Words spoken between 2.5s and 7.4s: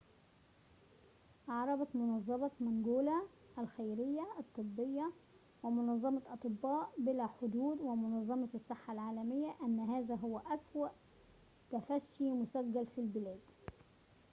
مانجولا الخيرية الطبية ومنظمة أطباء بلا